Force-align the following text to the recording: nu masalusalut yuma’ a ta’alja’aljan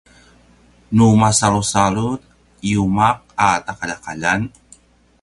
nu 0.95 1.07
masalusalut 1.21 2.19
yuma’ 2.71 3.09
a 3.47 3.49
ta’alja’aljan 3.65 4.41